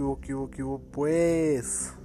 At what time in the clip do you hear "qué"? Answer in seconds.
0.20-0.34, 0.50-0.62